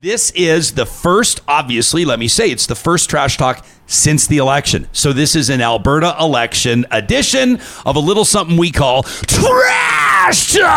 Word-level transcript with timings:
This 0.00 0.30
is 0.36 0.74
the 0.74 0.86
first, 0.86 1.40
obviously, 1.48 2.04
let 2.04 2.20
me 2.20 2.28
say, 2.28 2.52
it's 2.52 2.68
the 2.68 2.76
first 2.76 3.10
trash 3.10 3.36
talk 3.36 3.66
since 3.88 4.28
the 4.28 4.36
election. 4.36 4.86
So 4.92 5.12
this 5.12 5.34
is 5.34 5.50
an 5.50 5.60
Alberta 5.60 6.14
election 6.20 6.86
edition 6.92 7.58
of 7.84 7.96
a 7.96 7.98
little 7.98 8.24
something 8.24 8.56
we 8.56 8.70
call 8.70 9.02
Trash 9.02 10.52
Talk. 10.52 10.68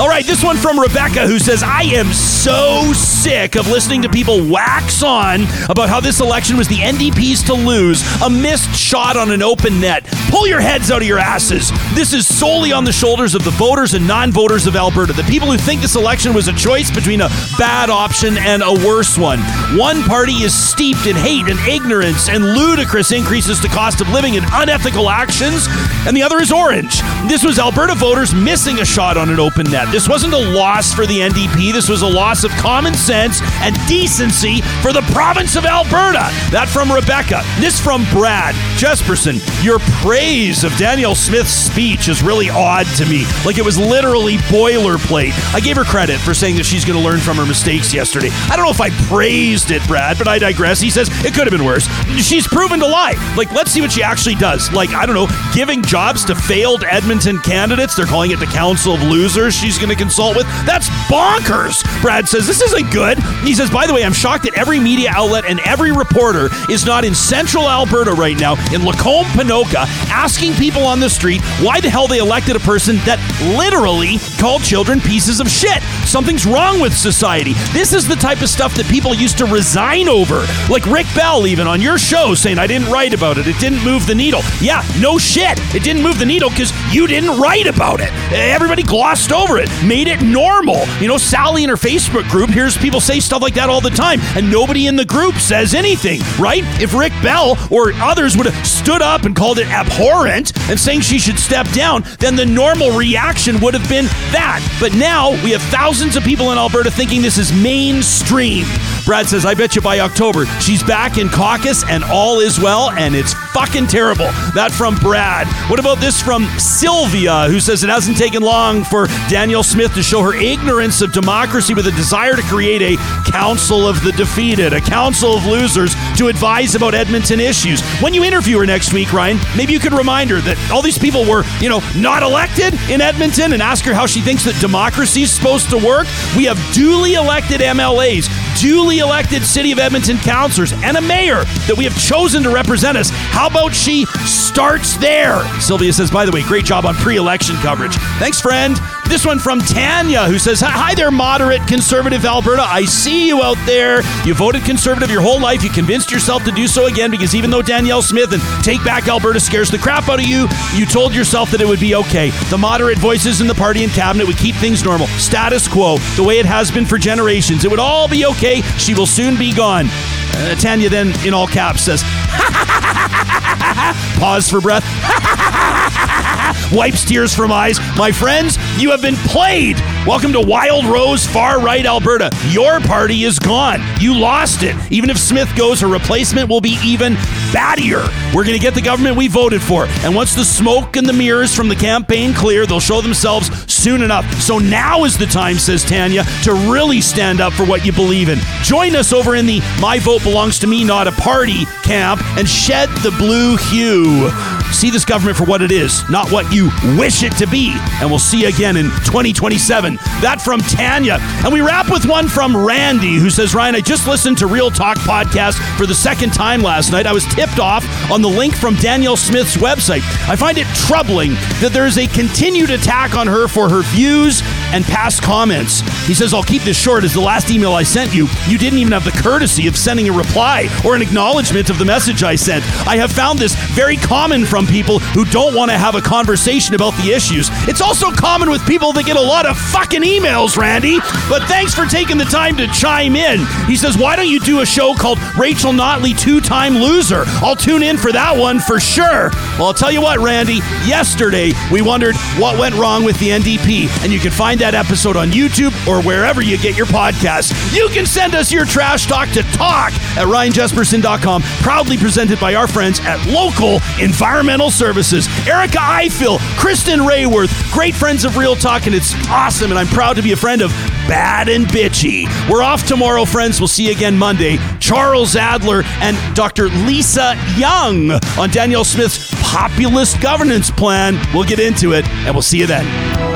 All 0.00 0.08
right, 0.08 0.24
this 0.24 0.42
one 0.42 0.56
from 0.56 0.80
Rebecca 0.80 1.26
who 1.26 1.38
says, 1.38 1.62
I 1.62 1.82
am 1.82 2.06
so 2.14 2.94
sick 2.94 3.56
of 3.56 3.68
listening 3.68 4.00
to 4.00 4.08
people 4.08 4.48
wax 4.48 5.02
on 5.02 5.42
about 5.68 5.90
how 5.90 6.00
this 6.00 6.20
election 6.20 6.56
was 6.56 6.66
the 6.66 6.76
NDP's 6.76 7.42
to 7.42 7.52
lose, 7.52 8.02
a 8.22 8.30
missed 8.30 8.74
shot 8.74 9.18
on 9.18 9.30
an 9.32 9.42
open 9.42 9.82
net. 9.82 10.04
Pull 10.32 10.48
your 10.48 10.62
heads 10.62 10.90
out 10.90 11.02
of 11.02 11.06
your 11.06 11.18
asses. 11.18 11.70
This 11.94 12.14
is 12.14 12.26
solely 12.26 12.72
on 12.72 12.84
the 12.84 12.92
shoulders 12.92 13.34
of 13.34 13.44
the 13.44 13.50
voters 13.50 13.92
and 13.92 14.08
non 14.08 14.32
voters 14.32 14.66
of 14.66 14.74
Alberta, 14.74 15.12
the 15.12 15.24
people 15.24 15.52
who 15.52 15.58
think 15.58 15.82
this 15.82 15.94
election 15.94 16.32
was 16.32 16.48
a 16.48 16.54
choice 16.54 16.90
between 16.90 17.20
a 17.20 17.28
bad 17.58 17.90
option 17.90 18.38
and 18.38 18.62
a 18.62 18.72
worse 18.72 19.18
one. 19.18 19.40
One 19.76 20.02
party 20.04 20.32
is 20.32 20.54
steeped 20.54 21.04
in 21.06 21.16
hate 21.16 21.48
and 21.48 21.58
ignorance 21.68 22.30
and 22.30 22.54
ludicrous 22.54 23.12
increases 23.12 23.60
to 23.60 23.68
cost 23.68 24.00
of 24.00 24.08
living 24.08 24.38
and 24.38 24.46
unethical 24.54 25.10
actions, 25.10 25.66
and 26.06 26.16
the 26.16 26.22
other 26.22 26.40
is 26.40 26.50
orange. 26.50 27.02
This 27.28 27.44
was 27.44 27.58
Alberta 27.58 27.94
voters 27.94 28.34
missing 28.34 28.80
a 28.80 28.86
shot 28.86 29.18
on 29.18 29.28
an 29.28 29.38
open 29.38 29.70
net. 29.70 29.92
This 29.92 30.08
wasn't 30.08 30.32
a 30.32 30.38
loss 30.38 30.94
for 30.94 31.04
the 31.04 31.18
NDP. 31.18 31.74
This 31.74 31.90
was 31.90 32.00
a 32.00 32.08
loss 32.08 32.42
of 32.42 32.50
common 32.52 32.94
sense 32.94 33.42
and 33.60 33.76
decency 33.86 34.62
for 34.80 34.94
the 34.94 35.02
province 35.12 35.56
of 35.56 35.66
Alberta. 35.66 36.30
That 36.50 36.70
from 36.72 36.90
Rebecca. 36.90 37.42
This 37.60 37.78
from 37.78 38.06
Brad 38.12 38.54
Jespersen. 38.78 39.38
Your 39.62 39.78
praise 40.00 40.21
of 40.22 40.76
Danielle 40.76 41.16
Smith's 41.16 41.50
speech 41.50 42.06
is 42.06 42.22
really 42.22 42.48
odd 42.48 42.86
to 42.96 43.04
me. 43.06 43.24
Like 43.44 43.58
it 43.58 43.64
was 43.64 43.76
literally 43.76 44.36
boilerplate. 44.36 45.32
I 45.52 45.58
gave 45.58 45.74
her 45.74 45.82
credit 45.82 46.20
for 46.20 46.32
saying 46.32 46.54
that 46.56 46.64
she's 46.64 46.84
going 46.84 46.96
to 46.96 47.04
learn 47.04 47.18
from 47.18 47.36
her 47.38 47.44
mistakes 47.44 47.92
yesterday. 47.92 48.28
I 48.48 48.54
don't 48.54 48.64
know 48.64 48.70
if 48.70 48.80
I 48.80 48.90
praised 49.08 49.72
it, 49.72 49.84
Brad, 49.88 50.18
but 50.18 50.28
I 50.28 50.38
digress. 50.38 50.80
He 50.80 50.90
says 50.90 51.08
it 51.24 51.34
could 51.34 51.48
have 51.48 51.50
been 51.50 51.64
worse. 51.64 51.88
She's 52.24 52.46
proven 52.46 52.78
to 52.78 52.86
lie. 52.86 53.14
Like, 53.36 53.50
let's 53.50 53.72
see 53.72 53.80
what 53.80 53.90
she 53.90 54.04
actually 54.04 54.36
does. 54.36 54.70
Like, 54.72 54.90
I 54.90 55.06
don't 55.06 55.16
know, 55.16 55.26
giving 55.54 55.82
jobs 55.82 56.24
to 56.26 56.36
failed 56.36 56.84
Edmonton 56.88 57.40
candidates. 57.40 57.96
They're 57.96 58.06
calling 58.06 58.30
it 58.30 58.38
the 58.38 58.46
Council 58.46 58.94
of 58.94 59.02
Losers. 59.02 59.56
She's 59.56 59.76
going 59.76 59.90
to 59.90 59.96
consult 59.96 60.36
with. 60.36 60.46
That's 60.64 60.88
bonkers. 61.10 61.82
Brad 62.00 62.28
says 62.28 62.46
this 62.46 62.62
isn't 62.62 62.92
good. 62.92 63.18
He 63.42 63.54
says, 63.54 63.70
by 63.70 63.88
the 63.88 63.94
way, 63.94 64.04
I'm 64.04 64.12
shocked 64.12 64.44
that 64.44 64.54
every 64.54 64.78
media 64.78 65.10
outlet 65.12 65.46
and 65.46 65.58
every 65.60 65.90
reporter 65.90 66.48
is 66.70 66.86
not 66.86 67.04
in 67.04 67.14
central 67.14 67.68
Alberta 67.68 68.12
right 68.12 68.38
now, 68.38 68.54
in 68.72 68.84
Lacombe, 68.84 69.26
Ponoka, 69.26 69.84
asking 70.12 70.52
people 70.54 70.84
on 70.84 71.00
the 71.00 71.08
street 71.08 71.40
why 71.60 71.80
the 71.80 71.88
hell 71.88 72.06
they 72.06 72.18
elected 72.18 72.54
a 72.54 72.60
person 72.60 72.96
that 73.08 73.18
literally 73.56 74.18
called 74.38 74.62
children 74.62 75.00
pieces 75.00 75.40
of 75.40 75.48
shit. 75.48 75.82
Something's 76.12 76.44
wrong 76.44 76.78
with 76.78 76.94
society. 76.94 77.54
This 77.72 77.94
is 77.94 78.06
the 78.06 78.16
type 78.16 78.42
of 78.42 78.50
stuff 78.50 78.74
that 78.74 78.84
people 78.84 79.14
used 79.14 79.38
to 79.38 79.46
resign 79.46 80.10
over. 80.10 80.44
Like 80.68 80.84
Rick 80.84 81.06
Bell, 81.14 81.46
even 81.46 81.66
on 81.66 81.80
your 81.80 81.96
show, 81.96 82.34
saying, 82.34 82.58
I 82.58 82.66
didn't 82.66 82.92
write 82.92 83.14
about 83.14 83.38
it. 83.38 83.46
It 83.46 83.58
didn't 83.58 83.82
move 83.82 84.06
the 84.06 84.14
needle. 84.14 84.42
Yeah, 84.60 84.84
no 85.00 85.16
shit. 85.16 85.58
It 85.74 85.82
didn't 85.82 86.02
move 86.02 86.18
the 86.18 86.26
needle 86.26 86.50
because 86.50 86.70
you 86.92 87.06
didn't 87.06 87.40
write 87.40 87.66
about 87.66 88.00
it. 88.02 88.12
Everybody 88.30 88.82
glossed 88.82 89.32
over 89.32 89.56
it 89.56 89.70
made 89.82 90.06
it 90.06 90.20
normal. 90.20 90.84
You 91.00 91.08
know, 91.08 91.16
Sally 91.16 91.64
in 91.64 91.70
her 91.70 91.76
Facebook 91.76 92.28
group 92.28 92.50
hears 92.50 92.76
people 92.76 93.00
say 93.00 93.18
stuff 93.18 93.40
like 93.40 93.54
that 93.54 93.70
all 93.70 93.80
the 93.80 93.88
time, 93.88 94.20
and 94.36 94.50
nobody 94.50 94.88
in 94.88 94.96
the 94.96 95.06
group 95.06 95.36
says 95.36 95.72
anything, 95.72 96.20
right? 96.38 96.62
If 96.78 96.92
Rick 96.92 97.14
Bell 97.22 97.56
or 97.70 97.94
others 97.94 98.36
would 98.36 98.44
have 98.44 98.66
stood 98.66 99.00
up 99.00 99.24
and 99.24 99.34
called 99.34 99.58
it 99.58 99.68
abhorrent 99.68 100.52
and 100.68 100.78
saying 100.78 101.00
she 101.00 101.18
should 101.18 101.38
step 101.38 101.66
down, 101.70 102.04
then 102.18 102.36
the 102.36 102.44
normal 102.44 102.90
reaction 102.98 103.58
would 103.60 103.72
have 103.72 103.88
been 103.88 104.04
that. 104.32 104.60
But 104.78 104.92
now 104.94 105.30
we 105.42 105.52
have 105.52 105.62
thousands 105.62 106.01
of 106.02 106.24
people 106.24 106.50
in 106.50 106.58
Alberta 106.58 106.90
thinking 106.90 107.22
this 107.22 107.38
is 107.38 107.52
mainstream. 107.52 108.66
Brad 109.04 109.28
says, 109.28 109.44
I 109.44 109.54
bet 109.54 109.74
you 109.74 109.82
by 109.82 110.00
October 110.00 110.46
she's 110.60 110.82
back 110.82 111.18
in 111.18 111.28
caucus 111.28 111.84
and 111.88 112.04
all 112.04 112.40
is 112.40 112.60
well, 112.60 112.90
and 112.90 113.14
it's 113.14 113.34
fucking 113.52 113.86
terrible. 113.88 114.26
That 114.54 114.70
from 114.72 114.94
Brad. 114.96 115.46
What 115.68 115.80
about 115.80 115.98
this 115.98 116.22
from 116.22 116.44
Sylvia, 116.58 117.48
who 117.48 117.60
says 117.60 117.82
it 117.82 117.90
hasn't 117.90 118.16
taken 118.16 118.42
long 118.42 118.84
for 118.84 119.06
Danielle 119.28 119.62
Smith 119.62 119.94
to 119.94 120.02
show 120.02 120.22
her 120.22 120.34
ignorance 120.34 121.02
of 121.02 121.12
democracy 121.12 121.74
with 121.74 121.86
a 121.86 121.92
desire 121.92 122.36
to 122.36 122.42
create 122.42 122.82
a 122.82 122.96
council 123.30 123.88
of 123.88 124.02
the 124.04 124.12
defeated, 124.12 124.72
a 124.72 124.80
council 124.80 125.34
of 125.36 125.46
losers 125.46 125.94
to 126.16 126.28
advise 126.28 126.74
about 126.74 126.94
Edmonton 126.94 127.40
issues. 127.40 127.80
When 128.00 128.14
you 128.14 128.24
interview 128.24 128.58
her 128.58 128.66
next 128.66 128.92
week, 128.92 129.12
Ryan, 129.12 129.38
maybe 129.56 129.72
you 129.72 129.80
could 129.80 129.92
remind 129.92 130.30
her 130.30 130.40
that 130.40 130.70
all 130.70 130.82
these 130.82 130.98
people 130.98 131.24
were, 131.24 131.44
you 131.60 131.68
know, 131.68 131.80
not 131.96 132.22
elected 132.22 132.74
in 132.90 133.00
Edmonton 133.00 133.52
and 133.52 133.62
ask 133.62 133.84
her 133.84 133.94
how 133.94 134.06
she 134.06 134.20
thinks 134.20 134.44
that 134.44 134.58
democracy 134.60 135.22
is 135.22 135.30
supposed 135.30 135.70
to 135.70 135.76
work. 135.76 136.06
We 136.36 136.44
have 136.44 136.58
duly 136.72 137.14
elected 137.14 137.60
MLAs 137.60 138.28
duly 138.60 138.98
elected 138.98 139.42
City 139.42 139.72
of 139.72 139.78
Edmonton 139.78 140.18
councilors 140.18 140.72
and 140.72 140.96
a 140.96 141.00
mayor 141.00 141.44
that 141.66 141.74
we 141.76 141.84
have 141.84 141.98
chosen 141.98 142.42
to 142.42 142.50
represent 142.50 142.96
us. 142.96 143.10
How 143.10 143.48
about 143.48 143.74
she 143.74 144.06
starts 144.26 144.96
there? 144.96 145.42
Sylvia 145.60 145.92
says, 145.92 146.10
by 146.10 146.24
the 146.24 146.32
way, 146.32 146.42
great 146.42 146.64
job 146.64 146.86
on 146.86 146.94
pre 146.94 147.16
election 147.16 147.56
coverage. 147.56 147.96
Thanks, 148.18 148.40
friend. 148.40 148.78
This 149.12 149.26
one 149.26 149.38
from 149.38 149.58
Tanya, 149.58 150.24
who 150.24 150.38
says, 150.38 150.62
Hi 150.64 150.94
there, 150.94 151.10
moderate 151.10 151.66
conservative 151.68 152.24
Alberta. 152.24 152.62
I 152.62 152.86
see 152.86 153.28
you 153.28 153.42
out 153.42 153.58
there. 153.66 154.00
You 154.24 154.32
voted 154.32 154.64
conservative 154.64 155.10
your 155.10 155.20
whole 155.20 155.38
life. 155.38 155.62
You 155.62 155.68
convinced 155.68 156.10
yourself 156.10 156.44
to 156.44 156.50
do 156.50 156.66
so 156.66 156.86
again 156.86 157.10
because 157.10 157.34
even 157.34 157.50
though 157.50 157.60
Danielle 157.60 158.00
Smith 158.00 158.32
and 158.32 158.40
Take 158.64 158.82
Back 158.86 159.08
Alberta 159.08 159.38
scares 159.38 159.70
the 159.70 159.76
crap 159.76 160.08
out 160.08 160.18
of 160.18 160.24
you, 160.24 160.48
you 160.74 160.86
told 160.86 161.14
yourself 161.14 161.50
that 161.50 161.60
it 161.60 161.68
would 161.68 161.78
be 161.78 161.94
okay. 161.94 162.30
The 162.48 162.56
moderate 162.56 162.96
voices 162.96 163.42
in 163.42 163.46
the 163.48 163.54
party 163.54 163.84
and 163.84 163.92
cabinet 163.92 164.26
would 164.26 164.38
keep 164.38 164.54
things 164.56 164.82
normal. 164.82 165.08
Status 165.18 165.68
quo, 165.68 165.98
the 166.16 166.24
way 166.24 166.38
it 166.38 166.46
has 166.46 166.70
been 166.70 166.86
for 166.86 166.96
generations. 166.96 167.66
It 167.66 167.70
would 167.70 167.80
all 167.80 168.08
be 168.08 168.24
okay. 168.24 168.62
She 168.78 168.94
will 168.94 169.04
soon 169.04 169.36
be 169.36 169.52
gone. 169.52 169.88
Uh, 169.90 170.54
Tanya 170.54 170.88
then, 170.88 171.08
in 171.26 171.34
all 171.34 171.46
caps, 171.46 171.82
says, 171.82 172.02
Pause 174.18 174.50
for 174.50 174.60
breath. 174.60 174.84
Wipes 176.72 177.04
tears 177.04 177.34
from 177.34 177.52
eyes. 177.52 177.78
My 177.96 178.12
friends, 178.12 178.56
you 178.80 178.90
have 178.90 179.02
been 179.02 179.16
played. 179.16 179.78
Welcome 180.06 180.32
to 180.32 180.40
Wild 180.40 180.86
Rose, 180.86 181.26
far 181.26 181.60
right 181.60 181.84
Alberta. 181.84 182.30
Your 182.48 182.80
party 182.80 183.24
is 183.24 183.38
gone. 183.38 183.80
You 184.00 184.18
lost 184.18 184.62
it. 184.62 184.74
Even 184.90 185.10
if 185.10 185.18
Smith 185.18 185.54
goes, 185.56 185.80
her 185.80 185.86
replacement 185.86 186.48
will 186.48 186.60
be 186.60 186.78
even 186.82 187.14
battier. 187.52 188.02
We're 188.34 188.44
going 188.44 188.56
to 188.56 188.62
get 188.62 188.74
the 188.74 188.82
government 188.82 189.16
we 189.16 189.28
voted 189.28 189.62
for. 189.62 189.86
And 190.02 190.14
once 190.14 190.34
the 190.34 190.44
smoke 190.44 190.96
and 190.96 191.06
the 191.06 191.12
mirrors 191.12 191.54
from 191.54 191.68
the 191.68 191.76
campaign 191.76 192.32
clear, 192.32 192.66
they'll 192.66 192.80
show 192.80 193.00
themselves 193.00 193.50
soon 193.72 194.02
enough. 194.02 194.24
So 194.40 194.58
now 194.58 195.04
is 195.04 195.18
the 195.18 195.26
time, 195.26 195.56
says 195.56 195.84
Tanya, 195.84 196.24
to 196.44 196.54
really 196.72 197.00
stand 197.00 197.40
up 197.40 197.52
for 197.52 197.64
what 197.64 197.84
you 197.84 197.92
believe 197.92 198.28
in. 198.28 198.38
Join 198.62 198.96
us 198.96 199.12
over 199.12 199.34
in 199.34 199.46
the 199.46 199.60
My 199.80 199.98
Vote 199.98 200.22
Belongs 200.22 200.58
to 200.60 200.66
Me, 200.66 200.84
Not 200.84 201.06
a 201.06 201.12
Party 201.12 201.64
camp 201.82 202.22
and 202.38 202.48
shed 202.48 202.88
the 203.02 203.10
blue 203.18 203.41
hue. 203.56 204.30
See 204.72 204.90
this 204.90 205.04
government 205.04 205.36
for 205.36 205.44
what 205.44 205.62
it 205.62 205.70
is, 205.70 206.08
not 206.08 206.30
what 206.30 206.52
you 206.52 206.70
wish 206.96 207.22
it 207.22 207.36
to 207.36 207.46
be. 207.46 207.74
And 208.00 208.08
we'll 208.08 208.18
see 208.18 208.42
you 208.42 208.48
again 208.48 208.76
in 208.76 208.86
2027. 209.04 209.96
That 210.20 210.40
from 210.40 210.60
Tanya. 210.60 211.18
And 211.44 211.52
we 211.52 211.60
wrap 211.60 211.90
with 211.90 212.06
one 212.06 212.28
from 212.28 212.56
Randy, 212.56 213.16
who 213.16 213.30
says, 213.30 213.54
Ryan, 213.54 213.74
I 213.74 213.80
just 213.80 214.06
listened 214.06 214.38
to 214.38 214.46
Real 214.46 214.70
Talk 214.70 214.96
podcast 214.98 215.58
for 215.76 215.86
the 215.86 215.94
second 215.94 216.32
time 216.32 216.62
last 216.62 216.90
night. 216.90 217.06
I 217.06 217.12
was 217.12 217.24
tipped 217.26 217.58
off 217.58 217.84
on 218.10 218.22
the 218.22 218.28
link 218.28 218.54
from 218.56 218.74
Danielle 218.76 219.16
Smith's 219.16 219.56
website. 219.56 220.02
I 220.28 220.36
find 220.36 220.58
it 220.58 220.66
troubling 220.74 221.32
that 221.60 221.70
there 221.72 221.86
is 221.86 221.98
a 221.98 222.06
continued 222.06 222.70
attack 222.70 223.14
on 223.14 223.26
her 223.26 223.48
for 223.48 223.68
her 223.68 223.82
views 223.82 224.42
and 224.72 224.84
past 224.84 225.22
comments. 225.22 225.80
He 226.06 226.14
says, 226.14 226.32
I'll 226.32 226.42
keep 226.42 226.62
this 226.62 226.76
short 226.76 227.04
as 227.04 227.14
the 227.14 227.20
last 227.20 227.50
email 227.50 227.72
I 227.74 227.82
sent 227.82 228.14
you, 228.14 228.26
you 228.48 228.58
didn't 228.58 228.78
even 228.78 228.92
have 228.92 229.04
the 229.04 229.22
courtesy 229.22 229.66
of 229.66 229.76
sending 229.76 230.08
a 230.08 230.12
reply 230.12 230.68
or 230.84 230.94
an 230.94 231.02
acknowledgement 231.02 231.70
of 231.70 231.78
the 231.78 231.84
message 231.84 232.22
I 232.22 232.36
sent. 232.36 232.64
I 232.86 232.96
have 232.96 233.12
found 233.12 233.31
this 233.38 233.54
very 233.74 233.96
common 233.96 234.44
from 234.44 234.66
people 234.66 234.98
who 234.98 235.24
don't 235.26 235.54
want 235.54 235.70
to 235.70 235.78
have 235.78 235.94
a 235.94 236.00
conversation 236.00 236.74
about 236.74 236.94
the 237.02 237.12
issues. 237.12 237.48
It's 237.68 237.80
also 237.80 238.10
common 238.10 238.50
with 238.50 238.64
people 238.66 238.92
that 238.92 239.04
get 239.04 239.16
a 239.16 239.20
lot 239.20 239.46
of 239.46 239.58
fucking 239.58 240.02
emails, 240.02 240.56
Randy. 240.56 240.98
But 241.28 241.42
thanks 241.44 241.74
for 241.74 241.86
taking 241.86 242.18
the 242.18 242.24
time 242.24 242.56
to 242.56 242.66
chime 242.68 243.16
in. 243.16 243.40
He 243.66 243.76
says, 243.76 243.96
Why 243.96 244.16
don't 244.16 244.28
you 244.28 244.40
do 244.40 244.60
a 244.60 244.66
show 244.66 244.94
called 244.94 245.18
Rachel 245.38 245.72
Notley 245.72 246.18
Two 246.18 246.40
Time 246.40 246.74
Loser? 246.74 247.24
I'll 247.42 247.56
tune 247.56 247.82
in 247.82 247.96
for 247.96 248.12
that 248.12 248.36
one 248.36 248.60
for 248.60 248.80
sure. 248.80 249.30
Well, 249.58 249.66
I'll 249.66 249.74
tell 249.74 249.92
you 249.92 250.02
what, 250.02 250.18
Randy, 250.18 250.60
yesterday 250.86 251.52
we 251.70 251.82
wondered 251.82 252.16
what 252.38 252.58
went 252.58 252.74
wrong 252.74 253.04
with 253.04 253.18
the 253.18 253.30
NDP, 253.30 253.88
and 254.02 254.12
you 254.12 254.18
can 254.18 254.30
find 254.30 254.60
that 254.60 254.74
episode 254.74 255.16
on 255.16 255.30
YouTube 255.30 255.72
or 255.86 256.02
wherever 256.02 256.42
you 256.42 256.58
get 256.58 256.76
your 256.76 256.86
podcasts. 256.86 257.52
You 257.74 257.88
can 257.88 258.06
send 258.06 258.34
us 258.34 258.52
your 258.52 258.64
trash 258.64 259.06
talk 259.06 259.28
to 259.30 259.42
talk 259.52 259.92
at 260.16 260.26
ryanjespersen.com, 260.26 261.42
proudly 261.62 261.96
presented 261.96 262.40
by 262.40 262.54
our 262.54 262.66
friends 262.66 263.00
at 263.00 263.21
Local 263.26 263.80
Environmental 264.00 264.70
Services. 264.70 265.28
Erica 265.46 265.78
Eiffel, 265.80 266.38
Kristen 266.58 267.00
Rayworth, 267.00 267.72
great 267.72 267.94
friends 267.94 268.24
of 268.24 268.36
Real 268.36 268.56
Talk, 268.56 268.86
and 268.86 268.94
it's 268.94 269.14
awesome, 269.28 269.70
and 269.70 269.78
I'm 269.78 269.86
proud 269.88 270.16
to 270.16 270.22
be 270.22 270.32
a 270.32 270.36
friend 270.36 270.62
of 270.62 270.70
Bad 271.08 271.48
and 271.48 271.66
Bitchy. 271.66 272.26
We're 272.50 272.62
off 272.62 272.86
tomorrow, 272.86 273.24
friends. 273.24 273.60
We'll 273.60 273.68
see 273.68 273.86
you 273.86 273.92
again 273.92 274.16
Monday. 274.16 274.58
Charles 274.80 275.36
Adler 275.36 275.82
and 276.00 276.16
Dr. 276.34 276.68
Lisa 276.68 277.34
Young 277.56 278.10
on 278.38 278.50
Danielle 278.50 278.84
Smith's 278.84 279.30
populist 279.42 280.20
governance 280.20 280.70
plan. 280.70 281.18
We'll 281.34 281.44
get 281.44 281.60
into 281.60 281.92
it, 281.92 282.06
and 282.08 282.34
we'll 282.34 282.42
see 282.42 282.58
you 282.58 282.66
then. 282.66 283.31